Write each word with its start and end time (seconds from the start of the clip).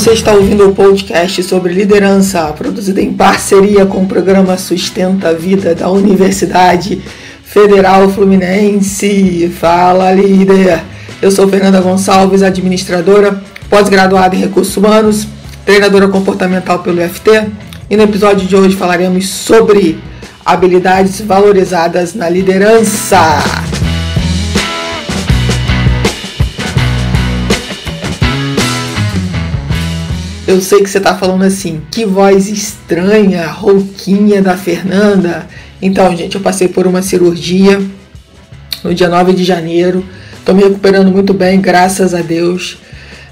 Você 0.00 0.12
está 0.12 0.32
ouvindo 0.32 0.66
o 0.66 0.74
podcast 0.74 1.42
sobre 1.42 1.74
liderança, 1.74 2.44
produzido 2.54 3.00
em 3.00 3.12
parceria 3.12 3.84
com 3.84 4.02
o 4.02 4.06
programa 4.06 4.56
Sustenta 4.56 5.28
a 5.28 5.34
Vida 5.34 5.74
da 5.74 5.90
Universidade 5.90 7.02
Federal 7.44 8.08
Fluminense. 8.08 9.52
Fala, 9.60 10.10
líder! 10.10 10.82
Eu 11.20 11.30
sou 11.30 11.46
Fernanda 11.46 11.82
Gonçalves, 11.82 12.42
administradora, 12.42 13.42
pós-graduada 13.68 14.34
em 14.34 14.38
recursos 14.38 14.74
humanos, 14.74 15.28
treinadora 15.66 16.08
comportamental 16.08 16.78
pelo 16.78 17.04
UFT, 17.04 17.50
e 17.90 17.94
no 17.94 18.04
episódio 18.04 18.48
de 18.48 18.56
hoje 18.56 18.76
falaremos 18.76 19.28
sobre 19.28 20.00
habilidades 20.42 21.20
valorizadas 21.20 22.14
na 22.14 22.26
liderança. 22.26 23.59
Eu 30.50 30.60
sei 30.60 30.82
que 30.82 30.90
você 30.90 30.98
está 30.98 31.14
falando 31.14 31.44
assim, 31.44 31.80
que 31.92 32.04
voz 32.04 32.48
estranha, 32.48 33.46
rouquinha 33.46 34.42
da 34.42 34.56
Fernanda. 34.56 35.46
Então, 35.80 36.14
gente, 36.16 36.34
eu 36.34 36.40
passei 36.40 36.66
por 36.66 36.88
uma 36.88 37.02
cirurgia 37.02 37.80
no 38.82 38.92
dia 38.92 39.08
9 39.08 39.32
de 39.32 39.44
janeiro. 39.44 40.04
Estou 40.36 40.52
me 40.52 40.64
recuperando 40.64 41.08
muito 41.12 41.32
bem, 41.32 41.60
graças 41.60 42.14
a 42.14 42.20
Deus. 42.20 42.78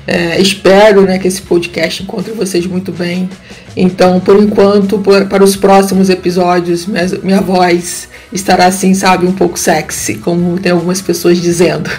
É, 0.06 0.40
espero 0.40 1.02
né, 1.02 1.18
que 1.18 1.26
esse 1.26 1.42
podcast 1.42 2.04
encontre 2.04 2.30
vocês 2.30 2.64
muito 2.66 2.92
bem. 2.92 3.28
Então, 3.76 4.20
por 4.20 4.40
enquanto, 4.40 5.00
por, 5.00 5.26
para 5.26 5.42
os 5.42 5.56
próximos 5.56 6.08
episódios, 6.08 6.86
minha, 6.86 7.04
minha 7.24 7.40
voz 7.40 8.08
estará 8.32 8.66
assim, 8.66 8.94
sabe, 8.94 9.26
um 9.26 9.32
pouco 9.32 9.58
sexy, 9.58 10.14
como 10.14 10.56
tem 10.60 10.70
algumas 10.70 11.02
pessoas 11.02 11.42
dizendo. 11.42 11.90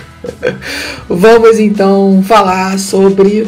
Vamos 1.09 1.59
então 1.59 2.23
falar 2.25 2.80
sobre 2.80 3.45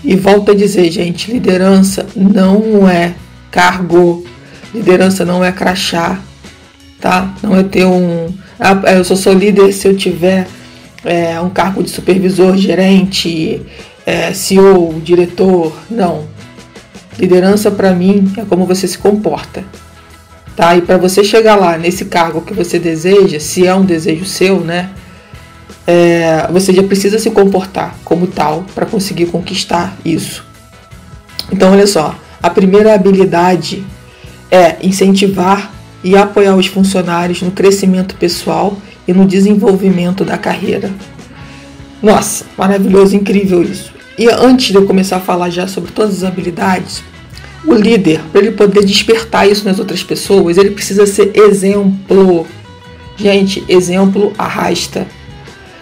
E 0.05 0.15
volto 0.17 0.51
a 0.51 0.55
dizer, 0.55 0.91
gente, 0.91 1.33
liderança 1.33 2.07
não 2.15 2.89
é 2.89 3.15
cargo, 3.51 4.25
liderança 4.75 5.25
não 5.25 5.43
é 5.43 5.51
crachá, 5.51 6.19
tá? 7.01 7.35
Não 7.43 7.57
é 7.57 7.63
ter 7.63 7.85
um. 7.85 8.29
Ah, 8.59 8.93
eu 8.93 9.05
só 9.05 9.17
sou 9.17 9.33
líder 9.33 9.73
se 9.73 9.89
eu 9.89 9.97
tiver 9.97 10.47
é, 11.05 11.41
um 11.41 11.49
cargo 11.49 11.83
de 11.83 11.91
supervisor, 11.91 12.57
gerente, 12.57 13.63
é, 14.11 14.35
CEO, 14.35 15.01
diretor. 15.01 15.73
Não. 15.89 16.25
Liderança 17.17 17.71
para 17.71 17.93
mim 17.93 18.33
é 18.37 18.45
como 18.45 18.67
você 18.67 18.89
se 18.89 18.99
comporta. 18.99 19.63
Tá? 20.57 20.77
E 20.77 20.83
para 20.83 20.99
você 20.99 21.23
chegar 21.23 21.55
lá 21.55 21.79
nesse 21.79 22.07
cargo 22.07 22.41
que 22.41 22.53
você 22.53 22.77
deseja, 22.77 23.39
se 23.39 23.67
é 23.67 23.75
um 23.75 23.85
desejo 23.85 24.25
seu, 24.25 24.59
né? 24.61 24.91
É, 25.87 26.49
você 26.51 26.73
já 26.73 26.83
precisa 26.83 27.21
se 27.21 27.31
comportar 27.31 27.97
como 28.05 28.27
tal 28.27 28.65
para 28.75 28.85
conseguir 28.85 29.27
conquistar 29.27 29.97
isso. 30.05 30.45
Então, 31.53 31.71
olha 31.71 31.87
só, 31.87 32.15
a 32.43 32.51
primeira 32.51 32.95
habilidade 32.95 33.85
é 34.51 34.77
incentivar 34.83 35.73
e 36.03 36.17
apoiar 36.17 36.57
os 36.57 36.67
funcionários 36.67 37.43
no 37.43 37.53
crescimento 37.53 38.17
pessoal 38.17 38.77
e 39.07 39.13
no 39.13 39.25
desenvolvimento 39.25 40.25
da 40.25 40.37
carreira. 40.37 40.91
Nossa, 42.03 42.45
maravilhoso, 42.57 43.15
incrível 43.15 43.63
isso. 43.63 44.00
E 44.21 44.29
antes 44.29 44.67
de 44.67 44.75
eu 44.75 44.85
começar 44.85 45.17
a 45.17 45.21
falar 45.21 45.49
já 45.49 45.67
sobre 45.67 45.93
todas 45.93 46.19
as 46.19 46.25
habilidades, 46.25 47.03
o 47.65 47.73
líder, 47.73 48.21
para 48.31 48.43
ele 48.43 48.51
poder 48.51 48.85
despertar 48.85 49.49
isso 49.49 49.65
nas 49.65 49.79
outras 49.79 50.03
pessoas, 50.03 50.59
ele 50.59 50.73
precisa 50.73 51.07
ser 51.07 51.33
exemplo. 51.35 52.47
Gente, 53.17 53.65
exemplo 53.67 54.35
arrasta. 54.37 55.07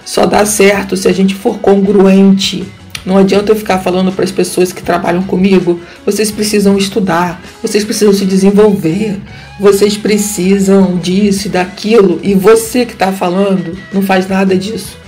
Só 0.05 0.25
dá 0.25 0.47
certo 0.47 0.97
se 0.97 1.09
a 1.09 1.13
gente 1.13 1.35
for 1.35 1.59
congruente. 1.59 2.65
Não 3.05 3.19
adianta 3.19 3.51
eu 3.51 3.57
ficar 3.57 3.79
falando 3.79 4.13
para 4.13 4.25
as 4.25 4.31
pessoas 4.31 4.73
que 4.73 4.85
trabalham 4.85 5.25
comigo, 5.25 5.81
vocês 6.07 6.31
precisam 6.31 6.79
estudar, 6.79 7.43
vocês 7.61 7.83
precisam 7.83 8.15
se 8.15 8.25
desenvolver, 8.25 9.17
vocês 9.59 9.97
precisam 9.97 10.97
disso 10.97 11.49
e 11.49 11.51
daquilo, 11.51 12.21
e 12.23 12.35
você 12.35 12.87
que 12.87 12.93
está 12.93 13.11
falando 13.11 13.77
não 13.93 14.01
faz 14.01 14.29
nada 14.29 14.57
disso. 14.57 15.08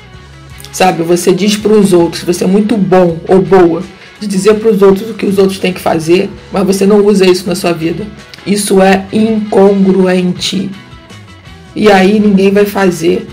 Sabe, 0.72 1.02
você 1.02 1.32
diz 1.32 1.56
para 1.56 1.72
os 1.72 1.92
outros, 1.92 2.22
você 2.22 2.44
é 2.44 2.46
muito 2.46 2.76
bom 2.76 3.18
ou 3.26 3.42
boa 3.42 3.82
de 4.20 4.26
dizer 4.26 4.54
para 4.54 4.70
os 4.70 4.82
outros 4.82 5.10
o 5.10 5.14
que 5.14 5.26
os 5.26 5.38
outros 5.38 5.58
têm 5.58 5.72
que 5.72 5.80
fazer, 5.80 6.30
mas 6.52 6.64
você 6.64 6.86
não 6.86 7.04
usa 7.04 7.24
isso 7.26 7.48
na 7.48 7.54
sua 7.54 7.72
vida. 7.72 8.06
Isso 8.46 8.80
é 8.82 9.06
incongruente. 9.12 10.70
E 11.74 11.90
aí 11.90 12.20
ninguém 12.20 12.50
vai 12.50 12.66
fazer, 12.66 13.26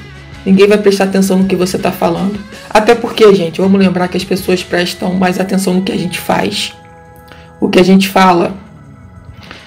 ninguém 0.46 0.68
vai 0.68 0.78
prestar 0.78 1.06
atenção 1.06 1.40
no 1.40 1.46
que 1.46 1.56
você 1.56 1.76
está 1.76 1.92
falando. 1.92 2.40
Até 2.70 2.96
porque, 2.96 3.34
gente, 3.36 3.60
vamos 3.60 3.80
lembrar 3.80 4.08
que 4.08 4.18
as 4.18 4.24
pessoas 4.24 4.64
prestam 4.64 5.14
mais 5.14 5.40
atenção 5.40 5.74
no 5.74 5.82
que 5.82 5.92
a 5.92 5.98
gente 5.98 6.20
faz. 6.20 6.74
O 7.60 7.68
que 7.68 7.80
a 7.80 7.84
gente 7.84 8.08
fala, 8.08 8.56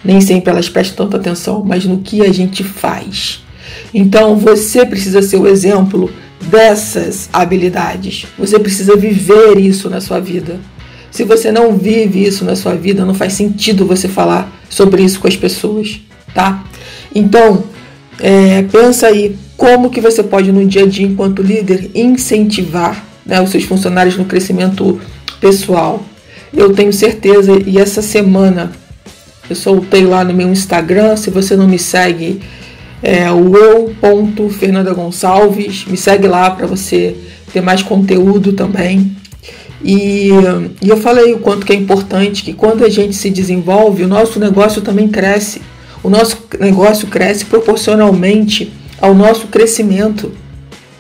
nem 0.03 0.21
sempre 0.21 0.51
elas 0.51 0.69
prestam 0.69 1.07
tanta 1.07 1.19
atenção, 1.19 1.63
mas 1.65 1.85
no 1.85 1.99
que 1.99 2.23
a 2.23 2.33
gente 2.33 2.65
faz. 2.65 3.45
Então 3.93 4.37
você 4.37 4.87
precisa 4.87 5.21
ser 5.21 5.37
o 5.37 5.47
exemplo 5.47 6.11
dessas 6.43 7.29
habilidades. 7.33 8.27
Você 8.39 8.59
precisa 8.59 8.97
viver 8.97 9.59
isso 9.59 9.91
na 9.91 10.01
sua 10.01 10.21
vida. 10.21 10.59
Se 11.11 11.25
você 11.25 11.51
não 11.51 11.77
vive 11.77 12.25
isso 12.25 12.45
na 12.45 12.55
sua 12.55 12.75
vida, 12.75 13.05
não 13.05 13.15
faz 13.15 13.33
sentido 13.33 13.85
você 13.85 14.09
falar 14.09 14.51
sobre 14.69 15.03
isso 15.03 15.21
com 15.21 15.27
as 15.27 15.37
pessoas, 15.37 16.01
tá? 16.35 16.65
Então, 17.15 17.65
é, 18.19 18.63
pensa 18.63 19.09
aí 19.09 19.37
como 19.57 19.91
que 19.91 20.01
você 20.01 20.23
pode 20.23 20.53
no 20.53 20.65
dia 20.65 20.85
a 20.85 20.87
dia, 20.87 21.07
enquanto 21.07 21.43
líder, 21.43 21.91
incentivar 21.95 23.05
né, 23.27 23.41
os 23.41 23.51
seus 23.51 23.65
funcionários 23.65 24.17
no 24.17 24.25
crescimento 24.25 25.01
pessoal. 25.41 26.03
Eu 26.53 26.73
tenho 26.73 26.93
certeza, 26.93 27.61
e 27.67 27.79
essa 27.79 28.03
semana 28.03 28.73
eu 29.49 29.57
soltei 29.57 30.05
lá 30.05 30.25
no 30.25 30.33
meu 30.33 30.49
Instagram, 30.49 31.17
se 31.17 31.31
você 31.31 31.57
não 31.57 31.67
me 31.67 31.79
segue, 31.79 32.41
é 33.03 33.31
o 33.31 33.57
eu.fernandagonçalves, 33.57 35.87
me 35.87 35.97
segue 35.97 36.29
lá 36.29 36.51
para 36.51 36.67
você 36.67 37.17
ter 37.53 37.61
mais 37.61 37.83
conteúdo 37.83 38.53
também. 38.53 39.17
E, 39.83 40.29
e 40.83 40.89
eu 40.89 40.99
falei 40.99 41.33
o 41.33 41.39
quanto 41.39 41.65
que 41.65 41.73
é 41.73 41.77
importante 41.77 42.43
que 42.43 42.53
quando 42.53 42.85
a 42.85 42.89
gente 42.89 43.17
se 43.17 43.31
desenvolve, 43.31 44.05
o 44.05 44.09
nosso 44.09 44.39
negócio 44.39 44.83
também 44.83 45.09
cresce. 45.09 45.63
O 46.03 46.11
nosso 46.11 46.47
negócio 46.59 47.09
cresce 47.09 47.45
proporcionalmente 47.45 48.73
ao 49.01 49.15
nosso 49.15 49.49
crescimento. 49.49 50.33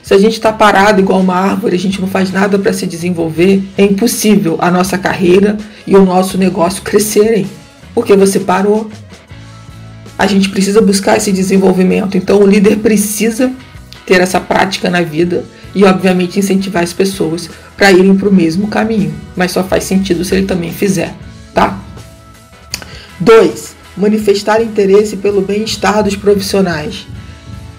Se 0.02 0.14
a 0.14 0.18
gente 0.18 0.32
está 0.32 0.52
parado 0.52 1.00
igual 1.00 1.20
uma 1.20 1.36
árvore, 1.36 1.76
a 1.76 1.78
gente 1.78 2.00
não 2.00 2.08
faz 2.08 2.32
nada 2.32 2.58
para 2.58 2.72
se 2.72 2.86
desenvolver, 2.86 3.62
é 3.78 3.84
impossível 3.84 4.56
a 4.58 4.70
nossa 4.70 4.98
carreira 4.98 5.56
e 5.86 5.94
o 5.94 6.04
nosso 6.04 6.36
negócio 6.36 6.82
crescerem, 6.82 7.46
porque 7.94 8.16
você 8.16 8.40
parou. 8.40 8.90
A 10.20 10.26
gente 10.26 10.50
precisa 10.50 10.82
buscar 10.82 11.16
esse 11.16 11.32
desenvolvimento. 11.32 12.14
Então 12.14 12.42
o 12.42 12.46
líder 12.46 12.76
precisa 12.76 13.50
ter 14.04 14.20
essa 14.20 14.38
prática 14.38 14.90
na 14.90 15.00
vida 15.00 15.46
e, 15.74 15.82
obviamente, 15.82 16.38
incentivar 16.38 16.82
as 16.82 16.92
pessoas 16.92 17.48
para 17.74 17.90
irem 17.90 18.14
para 18.14 18.28
o 18.28 18.32
mesmo 18.32 18.68
caminho. 18.68 19.14
Mas 19.34 19.52
só 19.52 19.64
faz 19.64 19.84
sentido 19.84 20.22
se 20.22 20.34
ele 20.34 20.44
também 20.44 20.74
fizer, 20.74 21.14
tá? 21.54 21.80
2. 23.18 23.74
Manifestar 23.96 24.60
interesse 24.60 25.16
pelo 25.16 25.40
bem-estar 25.40 26.04
dos 26.04 26.16
profissionais. 26.16 27.06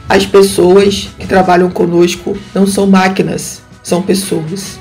As 0.09 0.25
pessoas 0.25 1.09
que 1.19 1.27
trabalham 1.27 1.69
conosco 1.69 2.35
não 2.55 2.65
são 2.65 2.88
máquinas, 2.88 3.61
são 3.83 4.01
pessoas. 4.01 4.79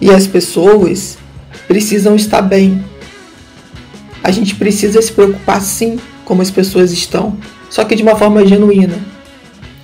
E 0.00 0.08
as 0.12 0.28
pessoas 0.28 1.18
precisam 1.66 2.14
estar 2.14 2.40
bem. 2.40 2.84
A 4.22 4.30
gente 4.30 4.54
precisa 4.54 5.02
se 5.02 5.10
preocupar 5.10 5.60
sim 5.60 5.98
como 6.30 6.42
as 6.42 6.50
pessoas 6.52 6.92
estão, 6.92 7.36
só 7.68 7.82
que 7.82 7.96
de 7.96 8.04
uma 8.04 8.14
forma 8.14 8.46
genuína 8.46 8.94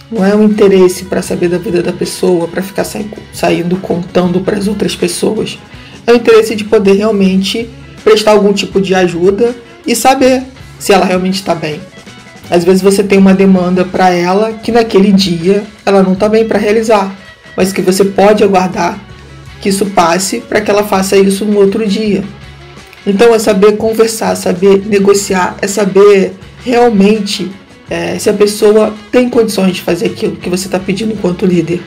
não 0.09 0.25
é 0.25 0.33
um 0.33 0.45
interesse 0.45 1.07
para 1.07 1.21
saber 1.21 1.49
da 1.49 1.59
vida 1.59 1.83
da 1.83 1.93
pessoa, 1.93 2.47
para 2.47 2.63
ficar 2.63 2.85
saindo 2.85 3.77
contando 3.79 4.41
para 4.41 4.57
as 4.57 4.69
outras 4.69 4.95
pessoas. 4.95 5.59
É 6.07 6.13
o 6.13 6.15
interesse 6.15 6.55
de 6.55 6.63
poder 6.63 6.93
realmente 6.93 7.69
prestar 8.05 8.31
algum 8.31 8.53
tipo 8.53 8.81
de 8.81 8.95
ajuda 8.95 9.57
e 9.85 9.97
saber 9.97 10.45
se 10.79 10.93
ela 10.93 11.05
realmente 11.05 11.35
está 11.35 11.53
bem. 11.53 11.81
Às 12.49 12.63
vezes 12.63 12.81
você 12.81 13.03
tem 13.03 13.19
uma 13.19 13.35
demanda 13.35 13.85
para 13.85 14.11
ela 14.11 14.53
que 14.53 14.71
naquele 14.71 15.11
dia 15.11 15.65
ela 15.85 16.01
não 16.01 16.13
está 16.13 16.29
bem 16.29 16.47
para 16.47 16.61
realizar, 16.61 17.13
mas 17.57 17.73
que 17.73 17.83
você 17.83 18.05
pode 18.05 18.45
aguardar 18.45 19.01
que 19.61 19.69
isso 19.69 19.87
passe 19.87 20.41
para 20.43 20.61
que 20.61 20.71
ela 20.71 20.85
faça 20.85 21.17
isso 21.17 21.45
no 21.45 21.59
outro 21.59 21.85
dia. 21.85 22.23
Então 23.07 23.33
é 23.33 23.39
saber 23.39 23.77
conversar, 23.77 24.35
saber 24.35 24.85
negociar, 24.85 25.57
é 25.63 25.69
saber 25.69 26.35
realmente 26.65 27.49
é, 27.89 28.19
se 28.19 28.29
a 28.29 28.33
pessoa 28.33 28.93
tem 29.13 29.31
condições 29.31 29.77
de 29.77 29.83
fazer 29.83 30.07
aquilo 30.07 30.35
que 30.35 30.51
você 30.51 30.67
está 30.67 30.81
pedindo 30.81 31.13
enquanto 31.13 31.47
líder. 31.47 31.81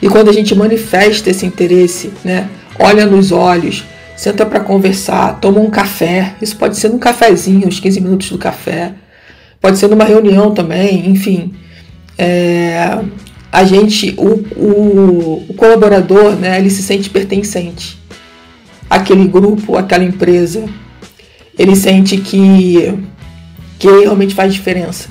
E 0.00 0.08
quando 0.08 0.30
a 0.30 0.32
gente 0.32 0.54
manifesta 0.54 1.28
esse 1.28 1.44
interesse, 1.44 2.10
né, 2.24 2.48
olha 2.78 3.04
nos 3.04 3.30
olhos, 3.30 3.84
senta 4.16 4.46
para 4.46 4.60
conversar, 4.60 5.38
toma 5.38 5.60
um 5.60 5.68
café, 5.68 6.34
isso 6.40 6.56
pode 6.56 6.78
ser 6.78 6.88
num 6.88 6.98
cafezinho, 6.98 7.68
uns 7.68 7.78
15 7.78 8.00
minutos 8.00 8.30
do 8.30 8.38
café, 8.38 8.92
pode 9.60 9.78
ser 9.78 9.88
numa 9.88 10.04
reunião 10.04 10.52
também, 10.52 11.10
enfim. 11.10 11.52
É, 12.16 12.98
a 13.52 13.64
gente, 13.64 14.14
o, 14.16 14.44
o, 14.58 15.44
o 15.48 15.54
colaborador, 15.54 16.32
né, 16.36 16.58
ele 16.58 16.70
se 16.70 16.82
sente 16.82 17.10
pertencente 17.10 18.03
àquele 18.88 19.26
grupo, 19.26 19.76
àquela 19.76 20.04
empresa. 20.04 20.64
Ele 21.58 21.76
sente 21.76 22.16
que 22.18 22.94
que 23.78 23.88
realmente 23.88 24.34
faz 24.34 24.52
diferença. 24.52 25.08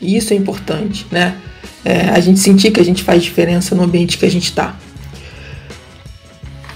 E 0.00 0.16
isso 0.16 0.32
é 0.32 0.36
importante, 0.36 1.06
né? 1.10 1.36
É, 1.84 2.10
a 2.10 2.20
gente 2.20 2.38
sentir 2.38 2.70
que 2.70 2.80
a 2.80 2.84
gente 2.84 3.02
faz 3.02 3.22
diferença 3.22 3.74
no 3.74 3.82
ambiente 3.82 4.16
que 4.16 4.24
a 4.24 4.30
gente 4.30 4.44
está. 4.44 4.76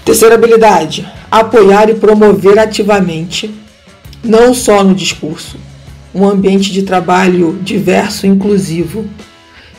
Terceira 0.03 0.35
habilidade: 0.35 1.07
apoiar 1.29 1.89
e 1.89 1.95
promover 1.95 2.59
ativamente, 2.59 3.53
não 4.23 4.53
só 4.53 4.83
no 4.83 4.95
discurso, 4.95 5.57
um 6.13 6.27
ambiente 6.27 6.71
de 6.71 6.83
trabalho 6.83 7.59
diverso 7.61 8.25
e 8.25 8.29
inclusivo. 8.29 9.05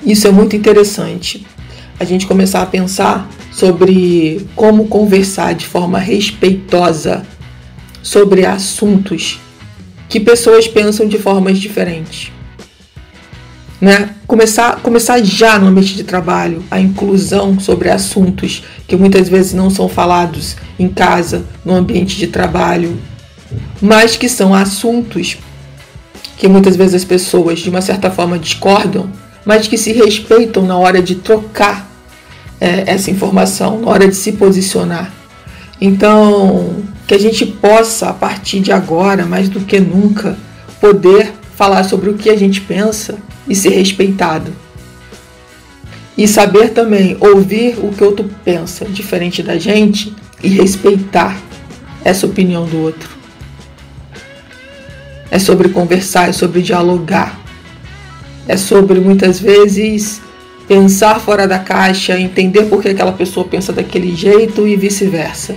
Isso 0.02 0.28
é 0.28 0.30
muito 0.30 0.54
interessante. 0.54 1.46
A 1.98 2.04
gente 2.04 2.26
começar 2.26 2.62
a 2.62 2.66
pensar 2.66 3.28
sobre 3.52 4.46
como 4.54 4.86
conversar 4.86 5.54
de 5.54 5.66
forma 5.66 5.98
respeitosa 5.98 7.26
sobre 8.02 8.46
assuntos 8.46 9.40
que 10.08 10.20
pessoas 10.20 10.66
pensam 10.66 11.06
de 11.06 11.18
formas 11.18 11.58
diferentes. 11.58 12.32
Né? 13.80 14.10
Começar, 14.26 14.80
começar 14.80 15.22
já 15.22 15.58
no 15.58 15.68
ambiente 15.68 15.94
de 15.94 16.04
trabalho 16.04 16.64
a 16.70 16.80
inclusão 16.80 17.60
sobre 17.60 17.90
assuntos 17.90 18.64
que 18.86 18.96
muitas 18.96 19.28
vezes 19.28 19.52
não 19.52 19.70
são 19.70 19.88
falados 19.88 20.56
em 20.78 20.88
casa, 20.88 21.44
no 21.64 21.74
ambiente 21.74 22.16
de 22.16 22.26
trabalho, 22.26 22.98
mas 23.80 24.16
que 24.16 24.28
são 24.28 24.54
assuntos 24.54 25.38
que 26.36 26.48
muitas 26.48 26.76
vezes 26.76 26.94
as 26.94 27.04
pessoas 27.04 27.58
de 27.58 27.70
uma 27.70 27.80
certa 27.80 28.10
forma 28.10 28.38
discordam, 28.38 29.10
mas 29.44 29.66
que 29.66 29.76
se 29.76 29.92
respeitam 29.92 30.64
na 30.64 30.76
hora 30.76 31.02
de 31.02 31.16
trocar 31.16 31.87
é, 32.60 32.84
essa 32.86 33.10
informação, 33.10 33.80
na 33.80 33.88
hora 33.88 34.08
de 34.08 34.14
se 34.14 34.32
posicionar. 34.32 35.12
Então, 35.80 36.82
que 37.06 37.14
a 37.14 37.18
gente 37.18 37.46
possa, 37.46 38.08
a 38.08 38.12
partir 38.12 38.60
de 38.60 38.72
agora, 38.72 39.24
mais 39.24 39.48
do 39.48 39.60
que 39.60 39.80
nunca, 39.80 40.36
poder 40.80 41.32
falar 41.56 41.84
sobre 41.84 42.10
o 42.10 42.14
que 42.14 42.30
a 42.30 42.36
gente 42.36 42.60
pensa 42.60 43.16
e 43.48 43.54
ser 43.54 43.70
respeitado. 43.70 44.52
E 46.16 46.26
saber 46.26 46.70
também 46.70 47.16
ouvir 47.20 47.78
o 47.78 47.92
que 47.92 48.02
outro 48.02 48.28
pensa, 48.44 48.84
diferente 48.84 49.42
da 49.42 49.56
gente, 49.56 50.14
e 50.42 50.48
respeitar 50.48 51.40
essa 52.04 52.26
opinião 52.26 52.66
do 52.66 52.78
outro. 52.78 53.08
É 55.30 55.38
sobre 55.38 55.68
conversar, 55.68 56.28
é 56.28 56.32
sobre 56.32 56.62
dialogar. 56.62 57.38
É 58.46 58.56
sobre 58.56 58.98
muitas 58.98 59.38
vezes 59.38 60.20
pensar 60.68 61.18
fora 61.18 61.48
da 61.48 61.58
caixa, 61.58 62.20
entender 62.20 62.64
por 62.64 62.82
que 62.82 62.88
aquela 62.88 63.12
pessoa 63.12 63.48
pensa 63.48 63.72
daquele 63.72 64.14
jeito 64.14 64.68
e 64.68 64.76
vice-versa 64.76 65.56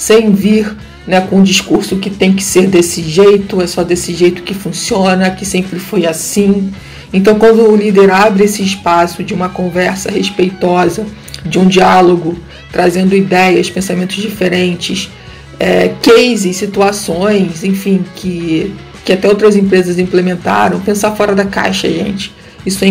sem 0.00 0.32
vir 0.32 0.74
né, 1.06 1.20
com 1.20 1.36
um 1.36 1.42
discurso 1.42 1.96
que 1.98 2.08
tem 2.08 2.32
que 2.32 2.42
ser 2.42 2.66
desse 2.66 3.02
jeito, 3.02 3.60
é 3.60 3.66
só 3.66 3.84
desse 3.84 4.14
jeito 4.14 4.42
que 4.42 4.54
funciona, 4.54 5.30
que 5.30 5.44
sempre 5.44 5.78
foi 5.78 6.06
assim. 6.06 6.72
Então, 7.12 7.38
quando 7.38 7.68
o 7.68 7.76
líder 7.76 8.10
abre 8.10 8.44
esse 8.44 8.62
espaço 8.62 9.22
de 9.22 9.34
uma 9.34 9.50
conversa 9.50 10.10
respeitosa, 10.10 11.04
de 11.44 11.58
um 11.58 11.66
diálogo, 11.66 12.38
trazendo 12.72 13.14
ideias, 13.14 13.68
pensamentos 13.68 14.16
diferentes, 14.16 15.10
é, 15.58 15.90
cases, 16.02 16.56
situações, 16.56 17.62
enfim, 17.62 18.02
que, 18.16 18.72
que 19.04 19.12
até 19.12 19.28
outras 19.28 19.54
empresas 19.56 19.98
implementaram, 19.98 20.80
pensar 20.80 21.10
fora 21.12 21.34
da 21.34 21.44
caixa, 21.44 21.90
gente. 21.90 22.32
Isso 22.64 22.84
é 22.84 22.88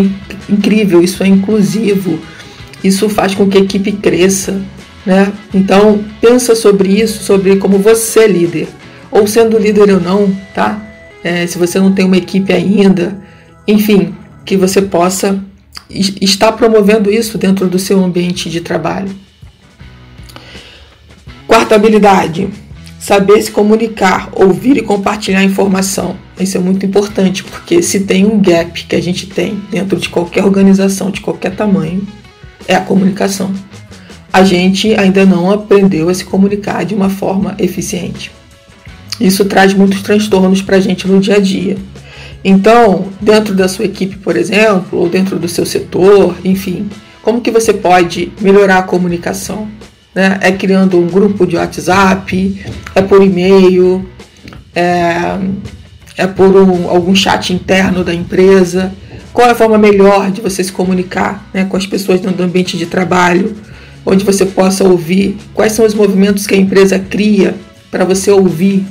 incrível, 0.50 1.02
isso 1.02 1.24
é 1.24 1.28
inclusivo, 1.28 2.20
isso 2.84 3.10
faz 3.10 3.36
com 3.36 3.48
que 3.48 3.58
a 3.58 3.62
equipe 3.62 3.92
cresça, 3.92 4.62
né? 5.06 5.32
Então, 5.54 6.04
pensa 6.20 6.56
sobre 6.56 6.90
isso, 7.02 7.24
sobre 7.24 7.58
como 7.58 7.78
você 7.78 8.22
é 8.22 8.28
líder, 8.28 8.68
ou 9.12 9.28
sendo 9.28 9.58
líder 9.58 9.92
ou 9.92 10.00
não, 10.00 10.36
tá? 10.54 10.82
É, 11.24 11.46
se 11.46 11.58
você 11.58 11.80
não 11.80 11.92
tem 11.92 12.06
uma 12.06 12.18
equipe 12.18 12.52
ainda, 12.54 13.18
enfim, 13.68 14.16
que 14.46 14.56
você 14.58 14.82
possa 14.82 15.44
estar 15.90 16.52
promovendo 16.54 17.12
isso 17.12 17.38
dentro 17.38 17.68
do 17.68 17.80
seu 17.80 18.04
ambiente 18.04 18.50
de 18.50 18.62
trabalho. 18.62 19.10
Quarta 21.48 21.76
habilidade, 21.76 22.48
saber 23.00 23.41
se 23.41 23.51
comunicar, 23.51 24.29
ouvir 24.34 24.77
e 24.77 24.82
compartilhar 24.82 25.44
informação. 25.44 26.15
Isso 26.39 26.58
é 26.58 26.60
muito 26.60 26.86
importante, 26.86 27.44
porque 27.44 27.82
se 27.82 28.01
tem 28.01 28.25
um 28.25 28.39
gap 28.39 28.86
que 28.86 28.96
a 28.96 29.01
gente 29.01 29.27
tem 29.27 29.62
dentro 29.72 29.98
de 30.00 30.10
qualquer 30.10 30.44
organização, 30.44 31.10
de 31.10 31.22
qualquer 31.22 31.56
tamanho, 31.56 32.06
é 32.68 32.75
a 32.75 32.82
comunicação 32.82 33.51
a 34.32 34.44
gente 34.44 34.94
ainda 34.96 35.25
não 35.25 35.51
aprendeu 35.51 36.10
a 36.10 36.13
se 36.13 36.24
comunicar 36.24 36.86
de 36.86 36.94
uma 36.94 37.10
forma 37.10 37.56
eficiente. 37.58 38.32
Isso 39.20 39.44
traz 39.46 39.74
muitos 39.74 40.01
transtornos 40.01 40.62
para 40.62 40.77
a 40.77 40.79
gente 40.79 41.08
no 41.08 41.20
dia 41.20 41.36
a 41.36 41.39
dia. 41.39 41.77
Então, 42.44 43.08
dentro 43.20 43.53
da 43.53 43.68
sua 43.68 43.86
equipe, 43.86 44.18
por 44.18 44.38
exemplo, 44.38 45.00
ou 45.00 45.10
dentro 45.10 45.38
do 45.38 45.48
seu 45.48 45.65
setor, 45.65 46.38
enfim, 46.46 46.88
como 47.22 47.41
que 47.41 47.51
você 47.51 47.74
pode 47.74 48.32
melhorar 48.39 48.77
a 48.77 48.84
comunicação? 48.84 49.68
Né? 50.13 50.39
É 50.42 50.51
criando 50.51 50.98
um 50.98 51.08
grupo 51.08 51.46
de 51.46 51.56
WhatsApp, 51.56 52.66
é 52.96 53.01
por 53.01 53.22
e-mail, 53.22 54.08
é, 54.75 55.38
é 56.18 56.28
por 56.28 56.56
um, 56.56 56.89
algum 56.89 57.16
chat 57.16 57.54
interno 57.54 58.04
da 58.04 58.13
empresa. 58.13 58.92
Qual 59.32 59.48
é 59.48 59.51
a 59.51 59.56
forma 59.56 59.78
melhor 59.78 60.32
de 60.32 60.42
você 60.42 60.63
se 60.63 60.72
comunicar 60.72 61.48
né, 61.54 61.66
com 61.66 61.78
as 61.78 61.86
pessoas 61.86 62.20
dentro 62.20 62.38
do 62.38 62.44
ambiente 62.44 62.78
de 62.78 62.86
trabalho? 62.86 63.56
onde 64.06 64.25
você 64.25 64.46
possa 64.46 64.84
ouvir 64.84 65.38
quais 65.54 65.74
são 65.74 65.86
os 65.86 65.94
movimentos 65.94 66.48
que 66.48 66.56
a 66.56 66.58
empresa 66.58 66.98
cria 66.98 67.56
para 67.92 68.06
você 68.06 68.32
ouvir. 68.32 68.86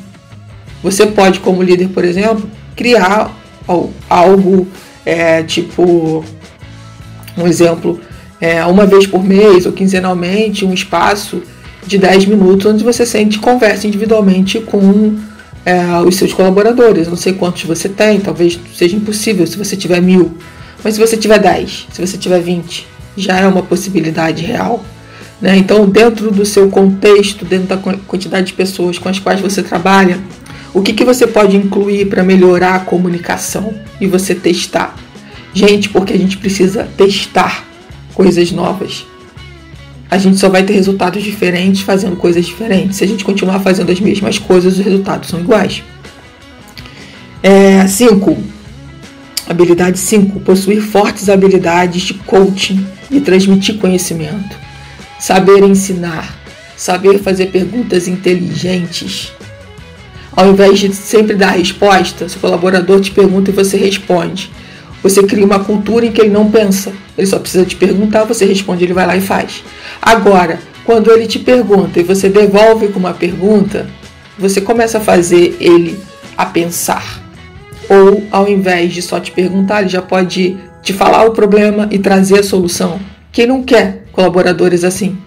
Você 0.83 1.07
pode, 1.07 1.41
como 1.41 1.63
líder, 1.63 1.89
por 1.89 2.05
exemplo, 2.05 2.49
criar 2.77 3.35
algo 4.09 4.67
é, 5.05 5.43
tipo 5.43 6.25
um 7.37 7.47
exemplo 7.47 8.01
é, 8.41 8.65
uma 8.65 8.87
vez 8.87 9.07
por 9.07 9.25
mês 9.25 9.67
ou 9.67 9.73
quinzenalmente 9.73 10.65
um 10.65 10.73
espaço 10.73 11.43
de 11.87 11.99
10 11.99 12.27
minutos 12.27 12.67
onde 12.67 12.85
você 12.85 13.05
sente 13.07 13.39
conversa 13.39 13.87
individualmente 13.87 14.61
com 14.61 15.17
é, 15.65 16.01
os 16.07 16.17
seus 16.17 16.33
colaboradores. 16.33 17.09
Não 17.09 17.17
sei 17.17 17.33
quantos 17.33 17.65
você 17.65 17.89
tem, 17.89 18.21
talvez 18.21 18.59
seja 18.75 18.97
impossível 18.97 19.47
se 19.47 19.57
você 19.57 19.77
tiver 19.77 20.01
mil, 20.01 20.37
mas 20.83 20.95
se 20.95 21.01
você 21.01 21.17
tiver 21.17 21.39
10, 21.39 21.89
se 21.93 22.07
você 22.07 22.17
tiver 22.17 22.41
20, 22.41 22.87
já 23.17 23.39
é 23.39 23.47
uma 23.47 23.63
possibilidade 23.63 24.45
real. 24.45 24.85
Né? 25.41 25.57
Então, 25.57 25.89
dentro 25.89 26.31
do 26.31 26.45
seu 26.45 26.69
contexto, 26.69 27.45
dentro 27.45 27.69
da 27.69 27.77
quantidade 27.77 28.49
de 28.49 28.53
pessoas 28.53 28.99
com 28.99 29.09
as 29.09 29.19
quais 29.19 29.41
você 29.41 29.63
trabalha, 29.63 30.19
o 30.75 30.83
que, 30.83 30.93
que 30.93 31.05
você 31.05 31.27
pode 31.27 31.57
incluir 31.57 32.07
para 32.07 32.23
melhorar 32.23 32.75
a 32.75 32.81
comunicação 32.81 33.75
e 34.01 34.07
você 34.07 34.35
testar? 34.35 34.97
Gente, 35.55 35.89
porque 35.89 36.13
a 36.13 36.19
gente 36.19 36.37
precisa 36.37 36.89
testar 36.97 37.68
coisas 38.19 38.51
novas. 38.51 39.07
A 40.11 40.19
gente 40.19 40.39
só 40.39 40.49
vai 40.49 40.65
ter 40.65 40.73
resultados 40.73 41.23
diferentes 41.23 41.83
fazendo 41.83 42.17
coisas 42.17 42.45
diferentes. 42.45 42.97
Se 42.97 43.05
a 43.05 43.07
gente 43.07 43.25
continuar 43.25 43.61
fazendo 43.61 43.93
as 43.93 44.01
mesmas 44.01 44.41
coisas, 44.41 44.77
os 44.77 44.85
resultados 44.85 45.29
são 45.29 45.39
iguais. 45.39 45.85
5. 47.89 48.31
É, 48.31 48.37
habilidade 49.49 50.01
5. 50.01 50.41
Possuir 50.41 50.83
fortes 50.83 51.29
habilidades 51.29 52.03
de 52.03 52.15
coaching 52.15 52.85
e 53.09 53.21
transmitir 53.21 53.79
conhecimento. 53.79 54.57
Saber 55.21 55.63
ensinar. 55.63 56.37
Saber 56.77 57.21
fazer 57.21 57.47
perguntas 57.47 58.09
inteligentes. 58.09 59.33
Ao 60.33 60.51
invés 60.51 60.81
de 60.81 60.93
sempre 60.93 61.37
dar 61.37 61.53
resposta, 61.53 62.29
seu 62.29 62.41
colaborador 62.41 63.01
te 63.01 63.13
pergunta 63.13 63.53
e 63.53 63.55
você 63.55 63.77
responde. 63.77 64.51
Você 65.03 65.23
cria 65.23 65.45
uma 65.45 65.61
cultura 65.61 66.07
em 66.07 66.13
que 66.13 66.21
ele 66.21 66.31
não 66.31 66.51
pensa. 66.51 66.93
Ele 67.17 67.27
só 67.27 67.39
precisa 67.39 67.65
te 67.65 67.77
perguntar, 67.77 68.25
você 68.25 68.45
responde, 68.45 68.85
ele 68.85 68.93
vai 68.93 69.07
lá 69.07 69.17
e 69.17 69.21
faz. 69.21 69.63
Agora, 70.03 70.59
quando 70.85 71.11
ele 71.11 71.27
te 71.27 71.39
pergunta 71.39 72.01
e 72.01 72.03
você 72.03 72.29
devolve 72.29 72.89
com 72.89 72.99
uma 72.99 73.13
pergunta, 73.13 73.87
você 74.39 74.61
começa 74.61 74.99
a 74.99 75.01
fazer 75.01 75.57
ele 75.61 75.99
a 76.37 76.47
pensar. 76.47 77.21
Ou 77.89 78.25
ao 78.31 78.49
invés 78.49 78.93
de 78.93 79.03
só 79.03 79.19
te 79.19 79.31
perguntar, 79.31 79.81
ele 79.81 79.89
já 79.89 80.03
pode 80.03 80.57
te 80.83 80.93
falar 80.93 81.25
o 81.25 81.33
problema 81.33 81.89
e 81.91 81.99
trazer 81.99 82.41
a 82.41 82.43
solução. 82.43 83.01
Quem 83.33 83.47
não 83.47 83.63
quer 83.63 84.05
colaboradores 84.13 84.85
assim? 84.85 85.19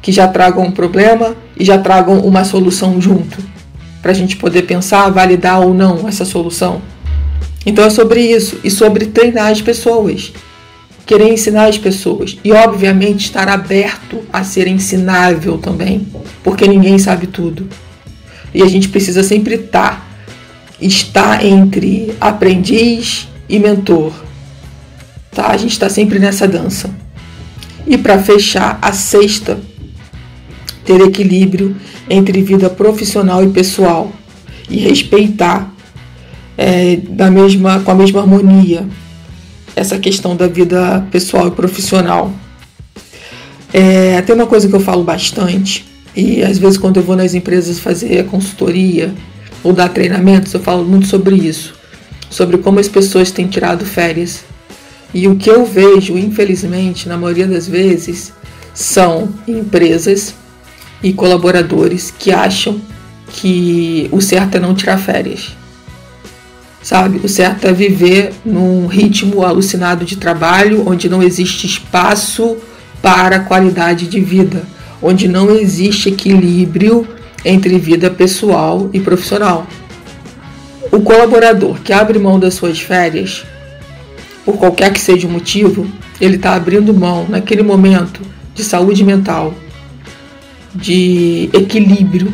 Que 0.00 0.10
já 0.10 0.28
tragam 0.28 0.64
um 0.64 0.70
problema 0.70 1.36
e 1.58 1.64
já 1.64 1.78
tragam 1.78 2.18
uma 2.20 2.44
solução 2.44 3.00
junto, 3.00 3.38
para 4.02 4.10
a 4.10 4.14
gente 4.14 4.36
poder 4.36 4.62
pensar, 4.62 5.08
validar 5.10 5.60
ou 5.60 5.72
não 5.72 6.08
essa 6.08 6.24
solução. 6.24 6.82
Então 7.66 7.84
é 7.84 7.90
sobre 7.90 8.20
isso 8.20 8.58
e 8.62 8.70
sobre 8.70 9.06
treinar 9.06 9.50
as 9.50 9.62
pessoas, 9.62 10.32
querer 11.06 11.32
ensinar 11.32 11.66
as 11.66 11.78
pessoas 11.78 12.36
e, 12.44 12.52
obviamente, 12.52 13.26
estar 13.26 13.48
aberto 13.48 14.22
a 14.32 14.44
ser 14.44 14.66
ensinável 14.66 15.58
também, 15.58 16.06
porque 16.42 16.66
ninguém 16.66 16.98
sabe 16.98 17.26
tudo. 17.26 17.68
E 18.52 18.62
a 18.62 18.66
gente 18.66 18.88
precisa 18.88 19.22
sempre 19.22 19.54
estar, 19.54 20.06
estar 20.80 21.44
entre 21.44 22.14
aprendiz 22.20 23.28
e 23.48 23.58
mentor. 23.58 24.12
Tá? 25.30 25.48
A 25.48 25.56
gente 25.56 25.72
está 25.72 25.88
sempre 25.88 26.18
nessa 26.18 26.46
dança. 26.46 26.90
E 27.86 27.98
para 27.98 28.18
fechar, 28.22 28.78
a 28.80 28.92
sexta, 28.92 29.58
ter 30.84 31.00
equilíbrio 31.00 31.76
entre 32.08 32.42
vida 32.42 32.70
profissional 32.70 33.42
e 33.42 33.48
pessoal 33.48 34.12
e 34.70 34.78
respeitar 34.78 35.73
é, 36.56 36.96
da 36.96 37.30
mesma, 37.30 37.80
com 37.80 37.90
a 37.90 37.94
mesma 37.94 38.20
harmonia 38.20 38.86
essa 39.76 39.98
questão 39.98 40.36
da 40.36 40.46
vida 40.46 41.04
pessoal 41.10 41.48
e 41.48 41.50
profissional. 41.50 42.32
É, 43.72 44.22
tem 44.22 44.34
uma 44.34 44.46
coisa 44.46 44.68
que 44.68 44.74
eu 44.74 44.80
falo 44.80 45.02
bastante, 45.02 45.84
e 46.14 46.42
às 46.42 46.58
vezes 46.58 46.78
quando 46.78 46.98
eu 46.98 47.02
vou 47.02 47.16
nas 47.16 47.34
empresas 47.34 47.80
fazer 47.80 48.24
consultoria 48.26 49.12
ou 49.64 49.72
dar 49.72 49.88
treinamentos, 49.88 50.54
eu 50.54 50.60
falo 50.60 50.84
muito 50.84 51.08
sobre 51.08 51.34
isso, 51.34 51.74
sobre 52.30 52.58
como 52.58 52.78
as 52.78 52.88
pessoas 52.88 53.32
têm 53.32 53.48
tirado 53.48 53.84
férias. 53.84 54.44
E 55.12 55.26
o 55.26 55.36
que 55.36 55.50
eu 55.50 55.64
vejo, 55.64 56.16
infelizmente, 56.18 57.08
na 57.08 57.16
maioria 57.16 57.46
das 57.46 57.66
vezes, 57.66 58.32
são 58.72 59.28
empresas 59.46 60.34
e 61.02 61.12
colaboradores 61.12 62.12
que 62.16 62.32
acham 62.32 62.80
que 63.28 64.08
o 64.12 64.20
certo 64.20 64.56
é 64.56 64.60
não 64.60 64.74
tirar 64.74 64.98
férias 64.98 65.52
sabe? 66.84 67.18
O 67.24 67.28
certo 67.28 67.66
é 67.66 67.72
viver 67.72 68.30
num 68.44 68.86
ritmo 68.86 69.42
alucinado 69.42 70.04
de 70.04 70.16
trabalho, 70.16 70.86
onde 70.86 71.08
não 71.08 71.22
existe 71.22 71.66
espaço 71.66 72.58
para 73.00 73.40
qualidade 73.40 74.06
de 74.06 74.20
vida, 74.20 74.62
onde 75.02 75.26
não 75.26 75.50
existe 75.50 76.10
equilíbrio 76.10 77.08
entre 77.42 77.78
vida 77.78 78.10
pessoal 78.10 78.90
e 78.92 79.00
profissional. 79.00 79.66
O 80.92 81.00
colaborador 81.00 81.80
que 81.80 81.92
abre 81.92 82.18
mão 82.18 82.38
das 82.38 82.52
suas 82.52 82.78
férias, 82.78 83.44
por 84.44 84.58
qualquer 84.58 84.92
que 84.92 85.00
seja 85.00 85.26
o 85.26 85.30
motivo, 85.30 85.86
ele 86.20 86.36
está 86.36 86.54
abrindo 86.54 86.92
mão 86.92 87.26
naquele 87.26 87.62
momento 87.62 88.20
de 88.54 88.62
saúde 88.62 89.02
mental, 89.02 89.54
de 90.74 91.48
equilíbrio 91.54 92.32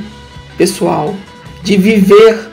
pessoal, 0.58 1.14
de 1.62 1.76
viver 1.76 2.49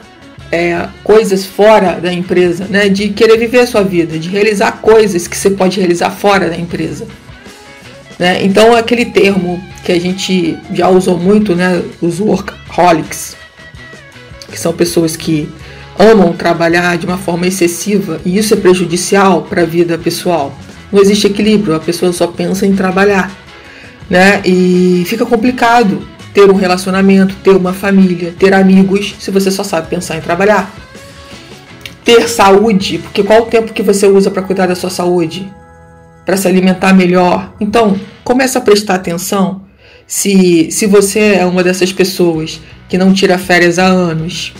é, 0.51 0.87
coisas 1.03 1.45
fora 1.45 1.99
da 1.99 2.11
empresa, 2.11 2.65
né? 2.69 2.89
de 2.89 3.09
querer 3.09 3.37
viver 3.37 3.59
a 3.59 3.67
sua 3.67 3.83
vida, 3.83 4.17
de 4.17 4.29
realizar 4.29 4.73
coisas 4.81 5.27
que 5.27 5.35
você 5.35 5.49
pode 5.49 5.79
realizar 5.79 6.09
fora 6.09 6.49
da 6.49 6.57
empresa. 6.57 7.07
Né? 8.17 8.43
Então, 8.43 8.75
aquele 8.75 9.05
termo 9.05 9.61
que 9.83 9.91
a 9.91 9.99
gente 9.99 10.57
já 10.73 10.89
usou 10.89 11.17
muito, 11.17 11.55
né? 11.55 11.81
os 12.01 12.19
workaholics, 12.19 13.35
que 14.49 14.59
são 14.59 14.73
pessoas 14.73 15.15
que 15.15 15.49
amam 15.99 16.33
trabalhar 16.33 16.97
de 16.97 17.05
uma 17.05 17.17
forma 17.17 17.47
excessiva 17.47 18.21
e 18.23 18.37
isso 18.37 18.53
é 18.53 18.57
prejudicial 18.57 19.43
para 19.43 19.63
a 19.63 19.65
vida 19.65 19.97
pessoal. 19.97 20.57
Não 20.91 21.01
existe 21.01 21.27
equilíbrio, 21.27 21.75
a 21.75 21.79
pessoa 21.79 22.13
só 22.13 22.27
pensa 22.27 22.65
em 22.65 22.75
trabalhar. 22.75 23.31
Né? 24.09 24.41
E 24.45 25.03
fica 25.05 25.25
complicado 25.25 26.07
ter 26.33 26.49
um 26.49 26.55
relacionamento, 26.55 27.35
ter 27.43 27.55
uma 27.55 27.73
família, 27.73 28.33
ter 28.37 28.53
amigos, 28.53 29.15
se 29.19 29.31
você 29.31 29.49
só 29.49 29.63
sabe 29.63 29.89
pensar 29.89 30.17
em 30.17 30.21
trabalhar. 30.21 30.71
Ter 32.03 32.27
saúde, 32.29 32.99
porque 32.99 33.23
qual 33.23 33.41
o 33.41 33.45
tempo 33.45 33.73
que 33.73 33.83
você 33.83 34.07
usa 34.07 34.31
para 34.31 34.41
cuidar 34.41 34.67
da 34.67 34.75
sua 34.75 34.89
saúde? 34.89 35.51
Para 36.25 36.37
se 36.37 36.47
alimentar 36.47 36.93
melhor? 36.93 37.53
Então, 37.59 37.99
começa 38.23 38.59
a 38.59 38.61
prestar 38.61 38.95
atenção 38.95 39.61
se, 40.05 40.71
se 40.71 40.85
você 40.85 41.35
é 41.35 41.45
uma 41.45 41.63
dessas 41.63 41.91
pessoas 41.91 42.61
que 42.87 42.97
não 42.97 43.13
tira 43.13 43.37
férias 43.37 43.77
há 43.77 43.85
anos. 43.85 44.53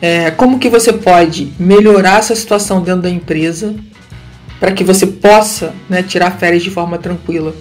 É, 0.00 0.30
como 0.30 0.58
que 0.58 0.68
você 0.68 0.92
pode 0.92 1.52
melhorar 1.58 2.18
essa 2.18 2.36
situação 2.36 2.82
dentro 2.82 3.02
da 3.02 3.10
empresa 3.10 3.74
para 4.60 4.72
que 4.72 4.84
você 4.84 5.06
possa 5.06 5.74
né, 5.88 6.02
tirar 6.02 6.38
férias 6.38 6.62
de 6.62 6.70
forma 6.70 6.98
tranquila? 6.98 7.54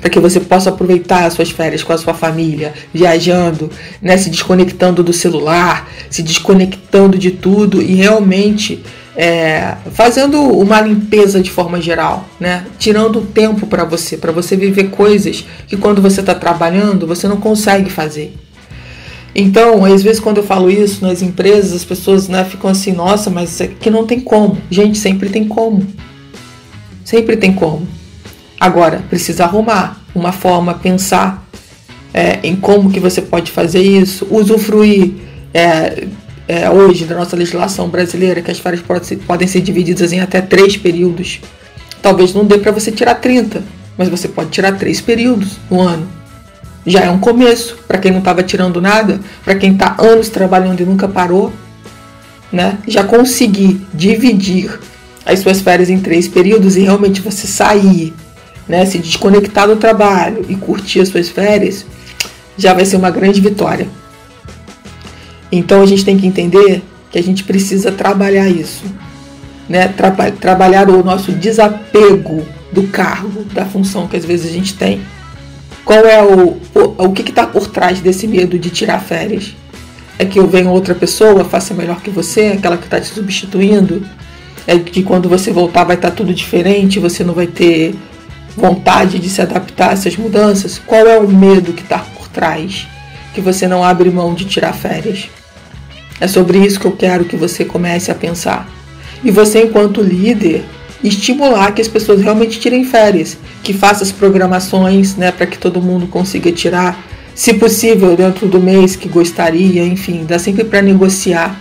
Para 0.00 0.10
que 0.10 0.20
você 0.20 0.40
possa 0.40 0.70
aproveitar 0.70 1.24
as 1.24 1.34
suas 1.34 1.50
férias 1.50 1.82
com 1.82 1.92
a 1.92 1.98
sua 1.98 2.14
família, 2.14 2.72
viajando, 2.92 3.70
né, 4.00 4.16
se 4.16 4.30
desconectando 4.30 5.02
do 5.02 5.12
celular, 5.12 5.88
se 6.08 6.22
desconectando 6.22 7.18
de 7.18 7.32
tudo 7.32 7.82
e 7.82 7.94
realmente 7.94 8.82
é, 9.16 9.74
fazendo 9.92 10.40
uma 10.40 10.80
limpeza 10.80 11.40
de 11.40 11.50
forma 11.50 11.80
geral, 11.80 12.24
né? 12.38 12.64
Tirando 12.78 13.20
tempo 13.22 13.66
para 13.66 13.82
você, 13.82 14.16
para 14.16 14.30
você 14.30 14.56
viver 14.56 14.90
coisas 14.90 15.44
que 15.66 15.76
quando 15.76 16.00
você 16.00 16.20
está 16.20 16.36
trabalhando 16.36 17.04
você 17.04 17.26
não 17.26 17.38
consegue 17.38 17.90
fazer. 17.90 18.32
Então, 19.34 19.84
às 19.84 20.04
vezes 20.04 20.20
quando 20.20 20.36
eu 20.36 20.44
falo 20.44 20.70
isso 20.70 21.04
nas 21.04 21.20
empresas, 21.20 21.72
as 21.72 21.84
pessoas 21.84 22.28
né, 22.28 22.44
ficam 22.44 22.70
assim, 22.70 22.92
nossa, 22.92 23.28
mas 23.28 23.60
que 23.80 23.90
não 23.90 24.06
tem 24.06 24.20
como. 24.20 24.56
Gente, 24.70 24.96
sempre 24.96 25.28
tem 25.28 25.48
como. 25.48 25.84
Sempre 27.04 27.36
tem 27.36 27.52
como. 27.52 27.97
Agora, 28.60 29.02
precisa 29.08 29.44
arrumar 29.44 30.00
uma 30.14 30.32
forma, 30.32 30.74
pensar 30.74 31.46
é, 32.12 32.40
em 32.42 32.56
como 32.56 32.90
que 32.90 32.98
você 32.98 33.22
pode 33.22 33.52
fazer 33.52 33.80
isso, 33.80 34.26
usufruir 34.30 35.12
é, 35.54 36.06
é, 36.48 36.70
hoje 36.70 37.04
da 37.04 37.14
nossa 37.14 37.36
legislação 37.36 37.88
brasileira, 37.88 38.42
que 38.42 38.50
as 38.50 38.58
férias 38.58 38.82
podem 39.26 39.46
ser 39.46 39.60
divididas 39.60 40.12
em 40.12 40.20
até 40.20 40.40
três 40.40 40.76
períodos. 40.76 41.40
Talvez 42.02 42.34
não 42.34 42.44
dê 42.44 42.58
para 42.58 42.72
você 42.72 42.90
tirar 42.90 43.16
30, 43.16 43.62
mas 43.96 44.08
você 44.08 44.26
pode 44.28 44.50
tirar 44.50 44.72
três 44.72 45.00
períodos 45.00 45.58
no 45.70 45.80
ano. 45.80 46.08
Já 46.86 47.00
é 47.00 47.10
um 47.10 47.18
começo 47.18 47.76
para 47.86 47.98
quem 47.98 48.10
não 48.10 48.20
estava 48.20 48.42
tirando 48.42 48.80
nada, 48.80 49.20
para 49.44 49.54
quem 49.54 49.72
está 49.72 49.94
anos 49.98 50.28
trabalhando 50.30 50.80
e 50.80 50.86
nunca 50.86 51.06
parou, 51.06 51.52
né? 52.50 52.78
Já 52.86 53.04
conseguir 53.04 53.86
dividir 53.92 54.78
as 55.26 55.40
suas 55.40 55.60
férias 55.60 55.90
em 55.90 56.00
três 56.00 56.26
períodos 56.26 56.76
e 56.76 56.80
realmente 56.80 57.20
você 57.20 57.46
sair 57.46 58.14
né, 58.68 58.84
se 58.84 58.98
desconectar 58.98 59.66
do 59.66 59.76
trabalho 59.76 60.44
e 60.48 60.54
curtir 60.54 61.00
as 61.00 61.08
suas 61.08 61.28
férias, 61.28 61.86
já 62.56 62.74
vai 62.74 62.84
ser 62.84 62.96
uma 62.96 63.10
grande 63.10 63.40
vitória. 63.40 63.88
Então 65.50 65.80
a 65.80 65.86
gente 65.86 66.04
tem 66.04 66.18
que 66.18 66.26
entender 66.26 66.82
que 67.10 67.18
a 67.18 67.22
gente 67.22 67.44
precisa 67.44 67.90
trabalhar 67.90 68.48
isso, 68.48 68.84
né? 69.68 69.88
Tra 69.88 70.10
trabalhar 70.32 70.90
o 70.90 71.02
nosso 71.02 71.32
desapego 71.32 72.44
do 72.70 72.82
cargo, 72.88 73.44
da 73.44 73.64
função 73.64 74.06
que 74.06 74.16
às 74.16 74.24
vezes 74.24 74.50
a 74.50 74.52
gente 74.52 74.74
tem. 74.74 75.00
Qual 75.84 76.04
é 76.04 76.22
o, 76.22 76.58
o, 76.74 77.04
o 77.04 77.12
que 77.12 77.22
está 77.22 77.46
por 77.46 77.66
trás 77.68 78.00
desse 78.00 78.26
medo 78.26 78.58
de 78.58 78.68
tirar 78.68 79.00
férias? 79.00 79.54
É 80.18 80.24
que 80.26 80.38
eu 80.38 80.46
venho 80.46 80.68
outra 80.70 80.94
pessoa, 80.94 81.44
faça 81.44 81.72
melhor 81.72 82.02
que 82.02 82.10
você, 82.10 82.48
aquela 82.48 82.76
que 82.76 82.84
está 82.84 83.00
te 83.00 83.06
substituindo? 83.06 84.06
É 84.66 84.78
que 84.78 85.02
quando 85.02 85.30
você 85.30 85.50
voltar 85.50 85.84
vai 85.84 85.96
estar 85.96 86.10
tá 86.10 86.16
tudo 86.16 86.34
diferente, 86.34 86.98
você 86.98 87.24
não 87.24 87.32
vai 87.32 87.46
ter 87.46 87.94
vontade 88.58 89.18
de 89.18 89.30
se 89.30 89.40
adaptar 89.40 89.90
a 89.90 89.92
essas 89.92 90.16
mudanças? 90.16 90.78
Qual 90.78 91.06
é 91.06 91.18
o 91.18 91.28
medo 91.28 91.72
que 91.72 91.82
está 91.82 91.98
por 91.98 92.28
trás 92.28 92.86
que 93.32 93.40
você 93.40 93.66
não 93.66 93.82
abre 93.82 94.10
mão 94.10 94.34
de 94.34 94.44
tirar 94.44 94.74
férias? 94.74 95.30
É 96.20 96.26
sobre 96.26 96.58
isso 96.58 96.80
que 96.80 96.86
eu 96.86 96.92
quero 96.92 97.24
que 97.24 97.36
você 97.36 97.64
comece 97.64 98.10
a 98.10 98.14
pensar. 98.14 98.68
E 99.24 99.30
você, 99.30 99.62
enquanto 99.62 100.02
líder, 100.02 100.64
estimular 101.02 101.72
que 101.72 101.80
as 101.80 101.88
pessoas 101.88 102.20
realmente 102.20 102.58
tirem 102.58 102.84
férias, 102.84 103.38
que 103.62 103.72
faça 103.72 104.02
as 104.02 104.12
programações 104.12 105.16
né, 105.16 105.30
para 105.30 105.46
que 105.46 105.56
todo 105.56 105.80
mundo 105.80 106.08
consiga 106.08 106.50
tirar, 106.50 107.00
se 107.34 107.54
possível, 107.54 108.16
dentro 108.16 108.48
do 108.48 108.60
mês 108.60 108.96
que 108.96 109.08
gostaria, 109.08 109.84
enfim, 109.84 110.24
dá 110.26 110.38
sempre 110.38 110.64
para 110.64 110.82
negociar. 110.82 111.56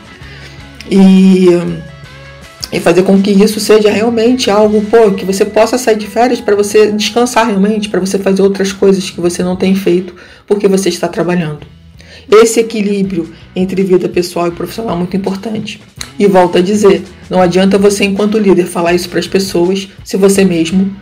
E 0.89 1.47
e 2.71 2.79
fazer 2.79 3.03
com 3.03 3.21
que 3.21 3.31
isso 3.31 3.59
seja 3.59 3.89
realmente 3.89 4.51
algo, 4.51 4.81
pô, 4.81 5.11
que 5.11 5.25
você 5.25 5.45
possa 5.45 5.77
sair 5.77 5.97
de 5.97 6.07
férias 6.07 6.41
para 6.41 6.55
você 6.55 6.91
descansar 6.91 7.47
realmente, 7.47 7.89
para 7.89 7.99
você 7.99 8.17
fazer 8.19 8.41
outras 8.41 8.71
coisas 8.71 9.09
que 9.09 9.21
você 9.21 9.41
não 9.41 9.55
tem 9.55 9.73
feito 9.73 10.13
porque 10.45 10.67
você 10.67 10.89
está 10.89 11.07
trabalhando. 11.07 11.59
Esse 12.29 12.59
equilíbrio 12.59 13.33
entre 13.55 13.81
vida 13.83 14.09
pessoal 14.09 14.47
e 14.47 14.51
profissional 14.51 14.95
é 14.95 14.97
muito 14.97 15.15
importante. 15.15 15.81
E 16.19 16.27
volto 16.27 16.57
a 16.57 16.61
dizer, 16.61 17.03
não 17.29 17.41
adianta 17.41 17.77
você 17.77 18.03
enquanto 18.03 18.37
líder 18.37 18.65
falar 18.65 18.93
isso 18.93 19.07
para 19.07 19.19
as 19.19 19.27
pessoas 19.27 19.87
se 20.03 20.17
você 20.17 20.43
mesmo 20.43 20.93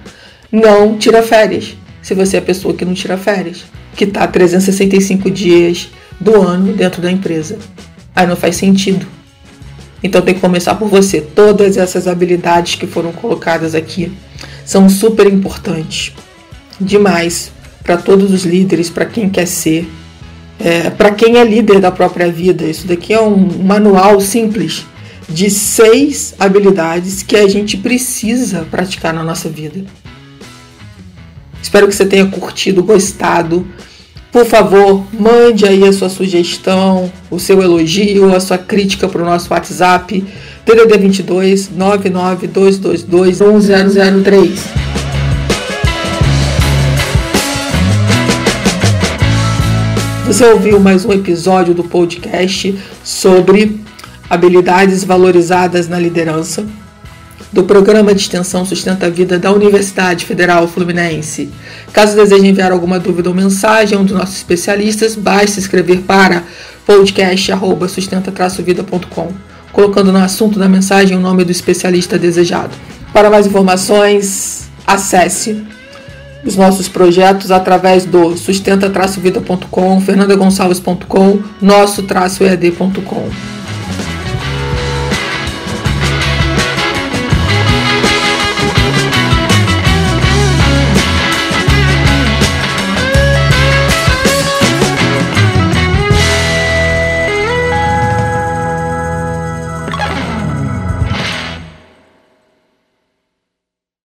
não 0.52 0.98
tira 0.98 1.24
férias. 1.24 1.76
Se 2.02 2.14
você 2.14 2.36
é 2.36 2.40
a 2.40 2.44
pessoa 2.44 2.76
que 2.76 2.86
não 2.86 2.94
tira 2.94 3.18
férias, 3.18 3.66
que 3.96 4.04
está 4.04 4.28
365 4.28 5.32
dias 5.32 5.90
do 6.20 6.40
ano 6.40 6.74
dentro 6.74 7.02
da 7.02 7.12
empresa. 7.12 7.58
Aí 8.16 8.28
não 8.28 8.36
faz 8.36 8.56
sentido. 8.56 9.15
Então 10.06 10.22
tem 10.22 10.36
que 10.36 10.40
começar 10.40 10.76
por 10.76 10.88
você. 10.88 11.20
Todas 11.20 11.78
essas 11.78 12.08
habilidades 12.08 12.76
que 12.76 12.86
foram 12.86 13.12
colocadas 13.12 13.74
aqui 13.74 14.16
são 14.64 14.88
super 14.88 15.26
importantes. 15.26 16.14
Demais 16.80 17.52
para 17.84 17.98
todos 17.98 18.32
os 18.32 18.46
líderes, 18.46 18.88
para 18.88 19.06
quem 19.06 19.28
quer 19.28 19.48
ser, 19.48 19.90
é, 20.60 20.92
para 20.92 21.10
quem 21.10 21.38
é 21.38 21.44
líder 21.44 21.80
da 21.80 21.92
própria 21.92 22.32
vida. 22.32 22.66
Isso 22.66 22.86
daqui 22.86 23.14
é 23.14 23.20
um 23.20 23.64
manual 23.64 24.22
simples 24.22 24.86
de 25.28 25.50
seis 25.50 26.36
habilidades 26.38 27.24
que 27.24 27.36
a 27.36 27.48
gente 27.48 27.76
precisa 27.76 28.66
praticar 28.70 29.12
na 29.12 29.24
nossa 29.24 29.50
vida. 29.50 29.84
Espero 31.64 31.88
que 31.88 31.96
você 31.96 32.06
tenha 32.06 32.28
curtido, 32.28 32.84
gostado. 32.84 33.66
Por 34.36 34.46
favor, 34.46 35.02
mande 35.18 35.66
aí 35.66 35.88
a 35.88 35.94
sua 35.94 36.10
sugestão, 36.10 37.10
o 37.32 37.40
seu 37.40 37.62
elogio, 37.62 38.36
a 38.36 38.40
sua 38.42 38.58
crítica 38.58 39.08
para 39.08 39.22
o 39.22 39.26
nosso 39.26 39.54
WhatsApp 39.54 40.26
DDD 40.66 40.98
22 40.98 41.70
99222 41.70 43.70
1003. 43.70 44.60
Você 50.28 50.46
ouviu 50.48 50.82
mais 50.82 51.06
um 51.06 51.14
episódio 51.14 51.74
do 51.74 51.86
podcast 51.86 52.78
sobre 53.06 53.80
habilidades 54.30 55.06
valorizadas 55.06 55.88
na 55.88 55.98
liderança 55.98 56.66
do 57.56 57.64
Programa 57.64 58.14
de 58.14 58.20
Extensão 58.20 58.66
Sustenta 58.66 59.06
a 59.06 59.10
Vida 59.10 59.40
da 59.40 59.50
Universidade 59.50 60.26
Federal 60.26 60.68
Fluminense. 60.68 61.50
Caso 61.94 62.14
deseje 62.14 62.46
enviar 62.46 62.74
alguma 62.74 63.00
dúvida 63.00 63.30
ou 63.30 63.36
mensagem 63.36 63.98
a 63.98 64.02
um 64.02 64.04
dos 64.04 64.14
nossos 64.14 64.36
especialistas, 64.36 65.16
basta 65.16 65.58
escrever 65.58 66.02
para 66.02 66.44
podcast@sustenta-vida.com, 66.86 69.30
colocando 69.72 70.12
no 70.12 70.20
assunto 70.20 70.60
da 70.60 70.68
mensagem 70.68 71.16
o 71.16 71.22
nome 71.22 71.46
do 71.46 71.52
especialista 71.52 72.20
desejado. 72.20 72.72
Para 73.14 73.30
mais 73.30 73.48
informações, 73.48 74.68
acesse 74.86 75.64
os 76.44 76.58
nossos 76.58 76.90
projetos 76.90 77.52
através 77.52 78.04
do 78.04 78.36
sustenta-vida.com, 78.36 80.02
fernandagonçalves.com, 80.02 81.40
nosso-ead.com. 81.62 83.55